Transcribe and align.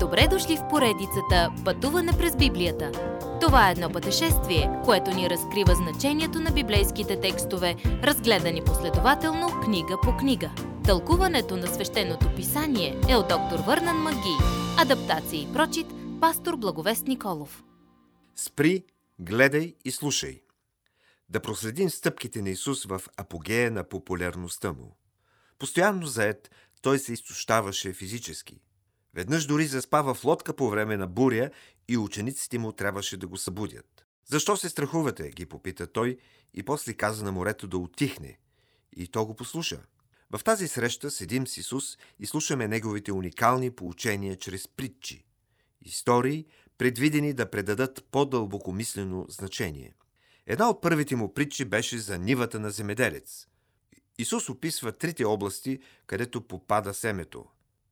Добре 0.00 0.28
дошли 0.30 0.56
в 0.56 0.68
поредицата 0.70 1.52
Пътуване 1.64 2.12
през 2.18 2.36
Библията. 2.36 2.92
Това 3.40 3.68
е 3.68 3.72
едно 3.72 3.90
пътешествие, 3.90 4.70
което 4.84 5.10
ни 5.10 5.30
разкрива 5.30 5.74
значението 5.74 6.40
на 6.40 6.50
библейските 6.50 7.20
текстове, 7.20 7.76
разгледани 7.84 8.64
последователно 8.64 9.60
книга 9.64 9.96
по 10.02 10.16
книга. 10.16 10.50
Тълкуването 10.84 11.56
на 11.56 11.66
свещеното 11.66 12.34
писание 12.36 13.00
е 13.08 13.16
от 13.16 13.28
доктор 13.28 13.58
Върнан 13.66 13.96
Маги. 13.96 14.36
Адаптация 14.78 15.42
и 15.42 15.52
прочит, 15.52 15.86
пастор 16.20 16.56
Благовест 16.56 17.06
Николов. 17.06 17.64
Спри, 18.36 18.84
гледай 19.18 19.74
и 19.84 19.90
слушай. 19.90 20.42
Да 21.28 21.40
проследим 21.40 21.90
стъпките 21.90 22.42
на 22.42 22.50
Исус 22.50 22.84
в 22.84 23.02
апогея 23.16 23.70
на 23.70 23.84
популярността 23.84 24.72
му. 24.72 24.96
Постоянно 25.58 26.06
заед, 26.06 26.50
той 26.82 26.98
се 26.98 27.12
изтощаваше 27.12 27.92
физически. 27.92 28.60
Веднъж 29.18 29.46
дори 29.46 29.66
заспа 29.66 30.02
в 30.02 30.24
лодка 30.24 30.54
по 30.54 30.70
време 30.70 30.96
на 30.96 31.06
буря 31.06 31.50
и 31.88 31.98
учениците 31.98 32.58
му 32.58 32.72
трябваше 32.72 33.16
да 33.16 33.26
го 33.26 33.36
събудят. 33.36 34.06
Защо 34.26 34.56
се 34.56 34.68
страхувате? 34.68 35.30
ги 35.30 35.46
попита 35.46 35.86
той 35.86 36.18
и 36.54 36.62
после 36.62 36.94
каза 36.94 37.24
на 37.24 37.32
морето 37.32 37.66
да 37.66 37.78
отихне. 37.78 38.38
И 38.96 39.08
то 39.08 39.26
го 39.26 39.34
послуша. 39.34 39.80
В 40.30 40.44
тази 40.44 40.68
среща 40.68 41.10
седим 41.10 41.46
с 41.46 41.56
Исус 41.56 41.98
и 42.18 42.26
слушаме 42.26 42.68
неговите 42.68 43.12
уникални 43.12 43.70
поучения 43.70 44.36
чрез 44.36 44.68
притчи. 44.68 45.24
Истории, 45.82 46.46
предвидени 46.78 47.32
да 47.32 47.50
предадат 47.50 48.04
по-дълбокомислено 48.10 49.26
значение. 49.28 49.94
Една 50.46 50.70
от 50.70 50.82
първите 50.82 51.16
му 51.16 51.34
притчи 51.34 51.64
беше 51.64 51.98
за 51.98 52.18
нивата 52.18 52.60
на 52.60 52.70
земеделец. 52.70 53.46
Исус 54.18 54.48
описва 54.48 54.92
трите 54.92 55.24
области, 55.24 55.78
където 56.06 56.40
попада 56.40 56.94
семето. 56.94 57.46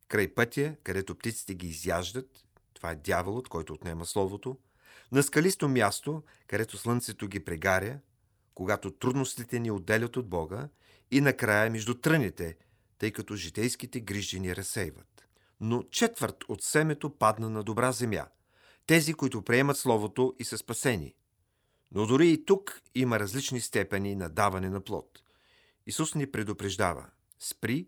Край 0.09 0.35
пътя, 0.35 0.77
където 0.83 1.15
птиците 1.15 1.55
ги 1.55 1.67
изяждат, 1.67 2.45
това 2.75 2.91
е 2.91 2.97
дяволът, 2.97 3.49
който 3.49 3.73
отнема 3.73 4.07
словото. 4.07 4.59
На 5.13 5.23
скалисто 5.23 5.69
място, 5.69 6.23
където 6.47 6.79
слънцето 6.79 7.29
ги 7.29 7.45
прегаря, 7.45 7.99
когато 8.55 8.91
трудностите 8.91 9.59
ни 9.59 9.71
отделят 9.71 10.17
от 10.17 10.29
Бога, 10.29 10.69
и 11.11 11.21
накрая 11.21 11.71
между 11.71 11.95
тръните, 11.95 12.57
тъй 12.99 13.11
като 13.11 13.37
житейските 13.37 14.01
грижи 14.01 14.41
ни 14.41 14.57
разсейват. 14.57 15.29
Но 15.61 15.83
четвърт 15.83 16.45
от 16.49 16.63
семето 16.63 17.11
падна 17.11 17.51
на 17.51 17.63
добра 17.63 17.93
земя. 17.93 18.27
Тези, 18.87 19.15
които 19.15 19.43
приемат 19.43 19.77
Словото 19.77 20.35
и 20.39 20.45
са 20.45 20.59
спасени. 20.59 21.15
Но 21.93 22.07
дори 22.07 22.29
и 22.29 22.45
тук 22.45 22.81
има 22.95 23.21
различни 23.21 23.61
степени 23.61 24.15
на 24.15 24.29
даване 24.29 24.71
на 24.71 24.81
плод. 24.81 25.23
Исус 25.87 26.15
ни 26.15 26.31
предупреждава. 26.31 27.07
Спри, 27.39 27.87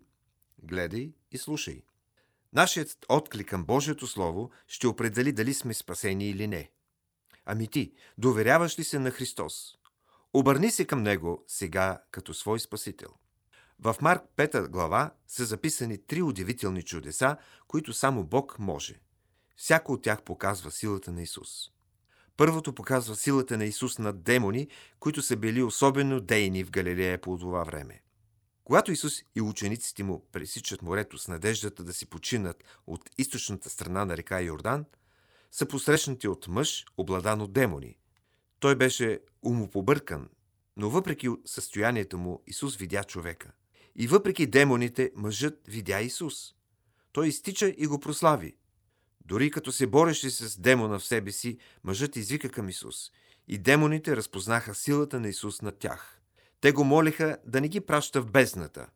гледай 0.63 1.13
и 1.31 1.37
слушай. 1.37 1.83
Нашият 2.53 3.05
отклик 3.09 3.47
към 3.47 3.65
Божието 3.65 4.07
Слово 4.07 4.51
ще 4.67 4.87
определи 4.87 5.31
дали 5.31 5.53
сме 5.53 5.73
спасени 5.73 6.29
или 6.29 6.47
не. 6.47 6.71
Ами 7.45 7.67
ти, 7.67 7.93
доверяваш 8.17 8.79
ли 8.79 8.83
се 8.83 8.99
на 8.99 9.11
Христос? 9.11 9.75
Обърни 10.33 10.71
се 10.71 10.85
към 10.85 11.03
Него 11.03 11.43
сега 11.47 12.01
като 12.11 12.33
свой 12.33 12.59
Спасител. 12.59 13.09
В 13.79 13.95
Марк 14.01 14.21
5 14.37 14.67
глава 14.67 15.13
са 15.27 15.45
записани 15.45 15.97
три 15.97 16.21
удивителни 16.21 16.83
чудеса, 16.83 17.37
които 17.67 17.93
само 17.93 18.23
Бог 18.23 18.59
може. 18.59 18.99
Всяко 19.55 19.93
от 19.93 20.01
тях 20.01 20.23
показва 20.23 20.71
силата 20.71 21.11
на 21.11 21.21
Исус. 21.21 21.49
Първото 22.37 22.75
показва 22.75 23.15
силата 23.15 23.57
на 23.57 23.65
Исус 23.65 23.97
над 23.97 24.23
демони, 24.23 24.67
които 24.99 25.21
са 25.21 25.37
били 25.37 25.63
особено 25.63 26.19
дейни 26.19 26.63
в 26.63 26.71
Галилея 26.71 27.21
по 27.21 27.37
това 27.37 27.63
време. 27.63 28.01
Когато 28.69 28.91
Исус 28.91 29.23
и 29.35 29.41
учениците 29.41 30.03
му 30.03 30.25
пресичат 30.31 30.81
морето 30.81 31.17
с 31.17 31.27
надеждата 31.27 31.83
да 31.83 31.93
си 31.93 32.05
починат 32.05 32.63
от 32.87 33.09
източната 33.17 33.69
страна 33.69 34.05
на 34.05 34.17
река 34.17 34.41
Йордан, 34.41 34.85
са 35.51 35.65
посрещнати 35.65 36.27
от 36.27 36.47
мъж, 36.47 36.85
обладан 36.97 37.41
от 37.41 37.53
демони. 37.53 37.97
Той 38.59 38.75
беше 38.75 39.19
умопобъркан, 39.41 40.29
но 40.77 40.89
въпреки 40.89 41.27
състоянието 41.45 42.17
му 42.17 42.43
Исус 42.47 42.77
видя 42.77 43.03
човека. 43.03 43.51
И 43.95 44.07
въпреки 44.07 44.47
демоните, 44.47 45.11
мъжът 45.15 45.61
видя 45.67 46.01
Исус. 46.01 46.53
Той 47.11 47.27
изтича 47.27 47.73
и 47.77 47.87
го 47.87 47.99
прослави. 47.99 48.55
Дори 49.25 49.51
като 49.51 49.71
се 49.71 49.87
бореше 49.87 50.29
с 50.29 50.59
демона 50.59 50.99
в 50.99 51.05
себе 51.05 51.31
си, 51.31 51.57
мъжът 51.83 52.15
извика 52.15 52.49
към 52.49 52.69
Исус. 52.69 53.11
И 53.47 53.57
демоните 53.57 54.15
разпознаха 54.15 54.75
силата 54.75 55.19
на 55.19 55.29
Исус 55.29 55.61
над 55.61 55.79
тях– 55.79 56.15
те 56.61 56.71
го 56.71 56.83
молиха 56.83 57.37
да 57.45 57.61
не 57.61 57.67
ги 57.67 57.81
праща 57.81 58.21
в 58.21 58.31
бездната. 58.31 58.87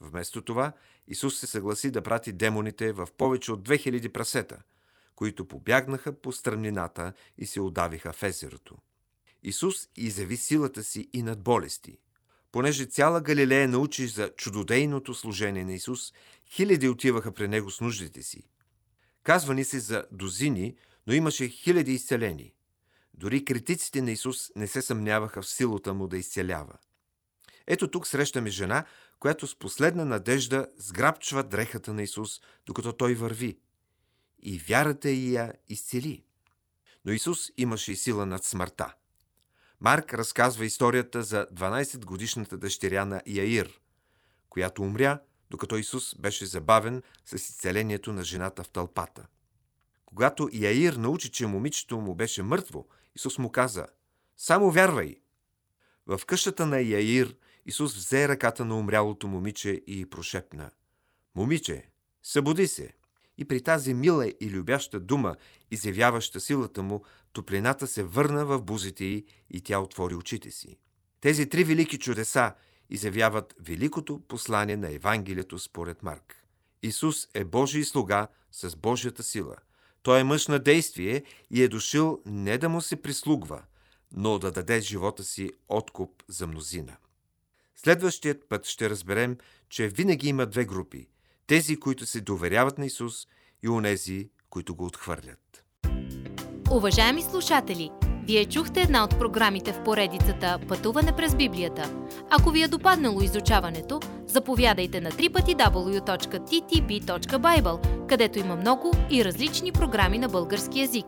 Вместо 0.00 0.42
това, 0.42 0.72
Исус 1.08 1.38
се 1.38 1.46
съгласи 1.46 1.90
да 1.90 2.02
прати 2.02 2.32
демоните 2.32 2.92
в 2.92 3.08
повече 3.18 3.52
от 3.52 3.68
2000 3.68 4.08
прасета, 4.08 4.62
които 5.14 5.48
побягнаха 5.48 6.20
по 6.20 6.32
strъмнината 6.32 7.12
и 7.38 7.46
се 7.46 7.60
удавиха 7.60 8.12
в 8.12 8.22
езерото. 8.22 8.76
Исус 9.42 9.88
изяви 9.96 10.36
силата 10.36 10.84
си 10.84 11.08
и 11.12 11.22
над 11.22 11.42
болести. 11.42 11.98
Понеже 12.52 12.84
цяла 12.84 13.20
Галилея 13.20 13.68
научи 13.68 14.06
за 14.06 14.30
чудодейното 14.36 15.14
служение 15.14 15.64
на 15.64 15.72
Исус, 15.72 16.12
хиляди 16.46 16.88
отиваха 16.88 17.32
при 17.32 17.48
Него 17.48 17.70
с 17.70 17.80
нуждите 17.80 18.22
си. 18.22 18.48
Казва 19.22 19.54
ни 19.54 19.64
се 19.64 19.78
за 19.78 20.06
дозини, 20.12 20.76
но 21.06 21.14
имаше 21.14 21.48
хиляди 21.48 21.92
изцелени. 21.92 22.54
Дори 23.14 23.44
критиците 23.44 24.02
на 24.02 24.10
Исус 24.10 24.50
не 24.56 24.66
се 24.66 24.82
съмняваха 24.82 25.42
в 25.42 25.48
силата 25.48 25.94
му 25.94 26.08
да 26.08 26.18
изцелява. 26.18 26.74
Ето 27.66 27.90
тук 27.90 28.06
срещаме 28.06 28.50
жена, 28.50 28.84
която 29.18 29.46
с 29.46 29.58
последна 29.58 30.04
надежда 30.04 30.66
сграбчва 30.76 31.42
дрехата 31.42 31.92
на 31.92 32.02
Исус, 32.02 32.40
докато 32.66 32.92
той 32.92 33.14
върви. 33.14 33.58
И 34.42 34.58
вярата 34.58 35.10
й 35.10 35.32
я 35.34 35.52
изцели. 35.68 36.24
Но 37.04 37.12
Исус 37.12 37.50
имаше 37.56 37.92
и 37.92 37.96
сила 37.96 38.26
над 38.26 38.44
смъртта. 38.44 38.94
Марк 39.80 40.14
разказва 40.14 40.64
историята 40.64 41.22
за 41.22 41.46
12-годишната 41.54 42.56
дъщеря 42.56 43.04
на 43.04 43.22
Яир, 43.26 43.80
която 44.48 44.82
умря, 44.82 45.20
докато 45.50 45.76
Исус 45.76 46.14
беше 46.14 46.46
забавен 46.46 47.02
с 47.24 47.32
изцелението 47.32 48.12
на 48.12 48.24
жената 48.24 48.64
в 48.64 48.68
тълпата. 48.68 49.26
Когато 50.04 50.48
Яир 50.52 50.92
научи, 50.92 51.30
че 51.30 51.46
момичето 51.46 52.00
му 52.00 52.14
беше 52.14 52.42
мъртво, 52.42 52.86
Исус 53.14 53.38
му 53.38 53.52
каза 53.52 53.86
«Само 54.36 54.70
вярвай!» 54.70 55.20
В 56.06 56.20
къщата 56.26 56.66
на 56.66 56.80
Яир 56.80 57.36
Исус 57.66 57.94
взе 57.94 58.28
ръката 58.28 58.64
на 58.64 58.78
умрялото 58.78 59.28
момиче 59.28 59.82
и 59.86 60.06
прошепна. 60.10 60.70
Момиче, 61.34 61.88
събуди 62.22 62.66
се! 62.66 62.92
И 63.38 63.44
при 63.44 63.60
тази 63.60 63.94
мила 63.94 64.32
и 64.40 64.50
любяща 64.50 65.00
дума, 65.00 65.36
изявяваща 65.70 66.40
силата 66.40 66.82
му, 66.82 67.04
топлината 67.32 67.86
се 67.86 68.02
върна 68.02 68.46
в 68.46 68.62
бузите 68.62 69.04
й 69.04 69.24
и 69.50 69.60
тя 69.60 69.78
отвори 69.78 70.14
очите 70.14 70.50
си. 70.50 70.78
Тези 71.20 71.48
три 71.48 71.64
велики 71.64 71.98
чудеса 71.98 72.54
изявяват 72.90 73.54
великото 73.60 74.20
послание 74.28 74.76
на 74.76 74.92
Евангелието 74.92 75.58
според 75.58 76.02
Марк. 76.02 76.44
Исус 76.82 77.28
е 77.34 77.44
Божий 77.44 77.84
слуга 77.84 78.28
с 78.52 78.76
Божията 78.76 79.22
сила. 79.22 79.56
Той 80.02 80.20
е 80.20 80.24
мъж 80.24 80.46
на 80.46 80.58
действие 80.58 81.22
и 81.50 81.62
е 81.62 81.68
дошъл 81.68 82.20
не 82.26 82.58
да 82.58 82.68
му 82.68 82.80
се 82.80 83.02
прислугва, 83.02 83.62
но 84.12 84.38
да 84.38 84.52
даде 84.52 84.80
живота 84.80 85.24
си 85.24 85.50
откуп 85.68 86.22
за 86.28 86.46
мнозина. 86.46 86.96
Следващият 87.76 88.48
път 88.48 88.66
ще 88.66 88.90
разберем, 88.90 89.36
че 89.68 89.88
винаги 89.88 90.28
има 90.28 90.46
две 90.46 90.64
групи– 90.64 91.08
тези, 91.46 91.76
които 91.76 92.06
се 92.06 92.20
доверяват 92.20 92.78
на 92.78 92.86
Исус 92.86 93.26
и 93.62 93.68
онези, 93.68 94.30
които 94.50 94.74
го 94.74 94.84
отхвърлят. 94.84 95.64
Уважаеми 96.70 97.22
слушатели, 97.22 97.90
вие 98.26 98.44
чухте 98.44 98.80
една 98.80 99.04
от 99.04 99.10
програмите 99.18 99.72
в 99.72 99.84
поредицата 99.84 100.58
Пътуване 100.68 101.16
през 101.16 101.34
Библията. 101.34 102.06
Ако 102.30 102.50
ви 102.50 102.62
е 102.62 102.68
допаднало 102.68 103.22
изучаването, 103.22 104.00
заповядайте 104.36 105.00
на 105.00 105.10
www.ttb.bible, 105.10 108.06
където 108.06 108.38
има 108.38 108.56
много 108.56 108.92
и 109.10 109.24
различни 109.24 109.72
програми 109.72 110.18
на 110.18 110.28
български 110.28 110.80
язик. 110.80 111.06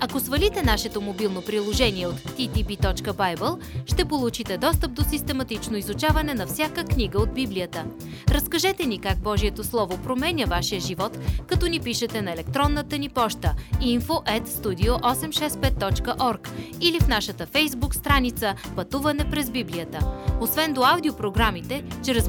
Ако 0.00 0.20
свалите 0.20 0.62
нашето 0.62 1.00
мобилно 1.00 1.42
приложение 1.42 2.06
от 2.06 2.14
ttb.bible, 2.14 3.58
ще 3.86 4.04
получите 4.04 4.58
достъп 4.58 4.92
до 4.92 5.04
систематично 5.04 5.76
изучаване 5.76 6.34
на 6.34 6.46
всяка 6.46 6.84
книга 6.84 7.18
от 7.18 7.34
Библията. 7.34 7.84
Разкажете 8.30 8.86
ни 8.86 8.98
как 8.98 9.18
Божието 9.18 9.64
Слово 9.64 9.98
променя 9.98 10.44
вашия 10.44 10.80
живот, 10.80 11.18
като 11.46 11.66
ни 11.66 11.80
пишете 11.80 12.22
на 12.22 12.32
електронната 12.32 12.98
ни 12.98 13.08
поща 13.08 13.54
info 13.80 14.38
at 14.38 14.46
studio865.org 14.46 16.48
или 16.80 17.00
в 17.00 17.08
нашата 17.08 17.46
фейсбук 17.46 17.94
страница 17.94 18.54
Пътуване 18.76 19.30
през 19.30 19.50
Библията. 19.50 19.98
Освен 20.40 20.72
до 20.72 20.84
аудиопрограмите, 20.84 21.84
чрез 22.04 22.28